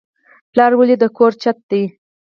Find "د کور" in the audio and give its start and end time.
1.01-1.31